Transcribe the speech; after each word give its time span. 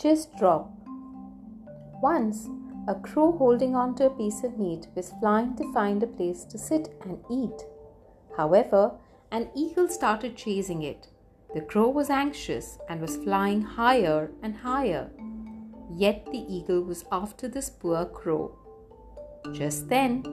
Just 0.00 0.36
drop. 0.36 0.70
Once, 2.02 2.48
a 2.88 2.94
crow 2.94 3.32
holding 3.32 3.74
on 3.74 3.94
to 3.94 4.06
a 4.06 4.10
piece 4.10 4.44
of 4.44 4.58
meat 4.58 4.88
was 4.94 5.14
flying 5.20 5.56
to 5.56 5.72
find 5.72 6.02
a 6.02 6.06
place 6.06 6.44
to 6.44 6.58
sit 6.58 6.94
and 7.02 7.18
eat. 7.30 7.64
However, 8.36 8.92
an 9.30 9.48
eagle 9.54 9.88
started 9.88 10.36
chasing 10.36 10.82
it. 10.82 11.08
The 11.54 11.60
crow 11.60 11.88
was 11.88 12.10
anxious 12.10 12.78
and 12.88 13.00
was 13.00 13.16
flying 13.16 13.62
higher 13.62 14.32
and 14.42 14.56
higher. 14.56 15.10
Yet 15.96 16.26
the 16.26 16.44
eagle 16.52 16.82
was 16.82 17.04
after 17.12 17.48
this 17.48 17.70
poor 17.70 18.04
crow. 18.04 18.58
Just 19.52 19.88
then, 19.88 20.24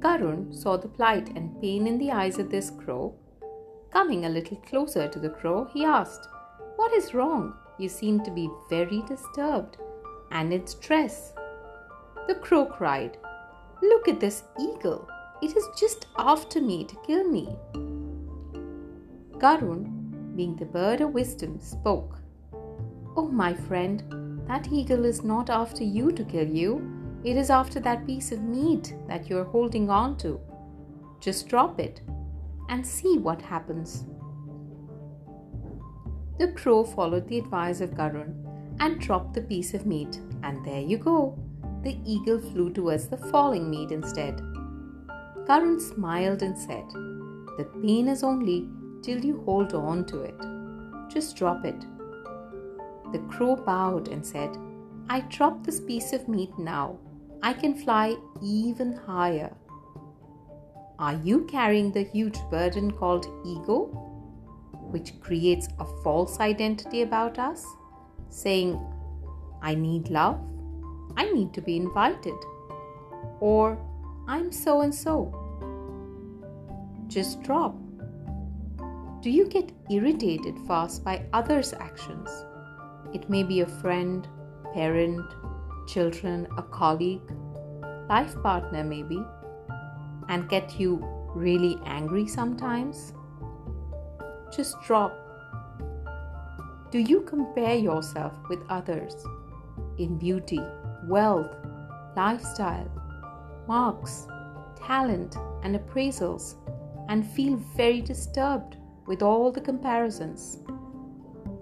Karun 0.00 0.54
saw 0.54 0.76
the 0.76 0.88
plight 0.88 1.28
and 1.36 1.60
pain 1.60 1.86
in 1.86 1.98
the 1.98 2.10
eyes 2.10 2.38
of 2.38 2.50
this 2.50 2.70
crow. 2.70 3.14
Coming 3.90 4.24
a 4.24 4.30
little 4.30 4.56
closer 4.56 5.06
to 5.06 5.18
the 5.18 5.28
crow, 5.28 5.68
he 5.72 5.84
asked, 5.84 6.26
What 6.76 6.92
is 6.92 7.14
wrong? 7.14 7.54
You 7.82 7.88
seem 7.88 8.22
to 8.22 8.30
be 8.30 8.48
very 8.70 9.02
disturbed 9.08 9.78
and 10.30 10.52
in 10.52 10.68
stress. 10.68 11.32
The 12.28 12.36
crow 12.36 12.64
cried, 12.64 13.18
Look 13.82 14.06
at 14.06 14.20
this 14.20 14.44
eagle. 14.60 15.08
It 15.42 15.56
is 15.56 15.66
just 15.76 16.06
after 16.16 16.60
me 16.60 16.84
to 16.84 16.94
kill 17.04 17.28
me. 17.28 17.56
Karun, 19.38 20.36
being 20.36 20.54
the 20.54 20.64
bird 20.64 21.00
of 21.00 21.12
wisdom, 21.12 21.58
spoke, 21.60 22.20
Oh, 23.16 23.26
my 23.26 23.52
friend, 23.52 24.44
that 24.46 24.68
eagle 24.70 25.04
is 25.04 25.24
not 25.24 25.50
after 25.50 25.82
you 25.82 26.12
to 26.12 26.22
kill 26.22 26.46
you. 26.46 26.88
It 27.24 27.36
is 27.36 27.50
after 27.50 27.80
that 27.80 28.06
piece 28.06 28.30
of 28.30 28.42
meat 28.42 28.94
that 29.08 29.28
you're 29.28 29.50
holding 29.56 29.90
on 29.90 30.16
to. 30.18 30.40
Just 31.18 31.48
drop 31.48 31.80
it 31.80 32.00
and 32.68 32.86
see 32.86 33.18
what 33.18 33.42
happens. 33.42 34.04
The 36.38 36.48
crow 36.52 36.84
followed 36.84 37.28
the 37.28 37.38
advice 37.38 37.80
of 37.80 37.90
Karun 37.90 38.34
and 38.80 39.00
dropped 39.00 39.34
the 39.34 39.42
piece 39.42 39.74
of 39.74 39.86
meat, 39.86 40.20
and 40.42 40.64
there 40.64 40.80
you 40.80 40.98
go. 40.98 41.38
The 41.82 41.98
eagle 42.04 42.40
flew 42.40 42.72
towards 42.72 43.08
the 43.08 43.16
falling 43.16 43.68
meat 43.70 43.90
instead. 43.90 44.40
Karun 45.46 45.80
smiled 45.80 46.42
and 46.42 46.56
said, 46.56 46.88
The 47.58 47.68
pain 47.82 48.08
is 48.08 48.22
only 48.22 48.68
till 49.02 49.24
you 49.24 49.42
hold 49.44 49.74
on 49.74 50.04
to 50.06 50.22
it. 50.22 50.40
Just 51.12 51.36
drop 51.36 51.64
it. 51.64 51.80
The 53.12 53.18
crow 53.28 53.56
bowed 53.56 54.08
and 54.08 54.24
said, 54.24 54.56
I 55.08 55.20
drop 55.20 55.64
this 55.64 55.80
piece 55.80 56.12
of 56.12 56.28
meat 56.28 56.58
now. 56.58 56.98
I 57.42 57.52
can 57.52 57.74
fly 57.74 58.16
even 58.40 58.92
higher. 58.92 59.52
Are 60.98 61.20
you 61.24 61.44
carrying 61.44 61.90
the 61.90 62.04
huge 62.04 62.38
burden 62.50 62.92
called 62.92 63.26
ego, 63.44 64.11
which 64.92 65.18
creates 65.20 65.68
a 65.78 65.84
false 66.02 66.38
identity 66.38 67.02
about 67.02 67.38
us, 67.38 67.66
saying, 68.28 68.78
I 69.62 69.74
need 69.74 70.08
love, 70.08 70.40
I 71.16 71.30
need 71.32 71.52
to 71.54 71.60
be 71.60 71.76
invited, 71.76 72.38
or 73.40 73.78
I'm 74.28 74.52
so 74.52 74.82
and 74.82 74.94
so? 74.94 75.34
Just 77.08 77.42
drop. 77.42 77.74
Do 79.20 79.30
you 79.30 79.46
get 79.46 79.72
irritated 79.90 80.58
fast 80.66 81.04
by 81.04 81.26
others' 81.32 81.72
actions? 81.72 82.28
It 83.12 83.28
may 83.28 83.42
be 83.42 83.60
a 83.60 83.66
friend, 83.66 84.26
parent, 84.74 85.22
children, 85.86 86.46
a 86.56 86.62
colleague, 86.62 87.20
life 88.08 88.34
partner, 88.42 88.82
maybe, 88.84 89.22
and 90.28 90.48
get 90.48 90.78
you 90.80 90.96
really 91.34 91.78
angry 91.86 92.26
sometimes? 92.26 93.14
Just 94.54 94.80
drop. 94.82 95.16
Do 96.90 96.98
you 96.98 97.22
compare 97.22 97.74
yourself 97.74 98.34
with 98.50 98.60
others 98.68 99.14
in 99.98 100.18
beauty, 100.18 100.60
wealth, 101.08 101.56
lifestyle, 102.14 102.90
marks, 103.66 104.26
talent, 104.78 105.36
and 105.62 105.74
appraisals 105.74 106.56
and 107.08 107.26
feel 107.26 107.56
very 107.76 108.02
disturbed 108.02 108.76
with 109.06 109.22
all 109.22 109.50
the 109.50 109.60
comparisons? 109.60 110.58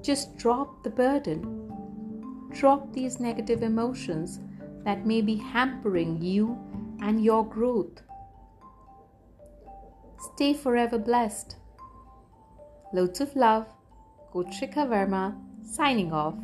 Just 0.03 0.37
drop 0.37 0.83
the 0.83 0.91
burden. 0.91 2.51
Drop 2.53 2.93
these 2.93 3.21
negative 3.21 3.63
emotions 3.63 4.41
that 4.85 5.07
may 5.07 5.21
be 5.21 5.37
hampering 5.37 6.21
you 6.21 6.59
and 7.01 7.23
your 7.23 7.47
growth. 7.47 8.03
Stay 10.35 10.55
forever 10.55 10.99
blessed. 10.99 11.57
Loads 12.93 13.21
of 13.21 13.37
love. 13.37 13.67
Shikha 14.49 14.87
Verma 14.87 15.35
signing 15.65 16.13
off. 16.13 16.35